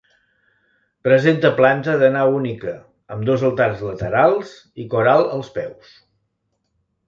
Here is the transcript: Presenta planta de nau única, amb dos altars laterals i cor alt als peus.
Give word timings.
Presenta 1.07 1.51
planta 1.59 1.95
de 2.05 2.09
nau 2.15 2.33
única, 2.39 2.73
amb 3.17 3.29
dos 3.29 3.45
altars 3.53 3.87
laterals 3.91 4.57
i 4.85 4.89
cor 4.95 5.15
alt 5.15 5.39
als 5.41 5.57
peus. 5.63 5.97